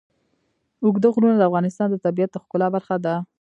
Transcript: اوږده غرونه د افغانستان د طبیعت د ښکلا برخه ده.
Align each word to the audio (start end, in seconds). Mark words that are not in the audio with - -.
اوږده 0.83 1.07
غرونه 1.13 1.35
د 1.37 1.41
افغانستان 1.49 1.87
د 1.91 1.95
طبیعت 2.05 2.29
د 2.31 2.35
ښکلا 2.43 2.67
برخه 2.75 2.95
ده. 3.05 3.15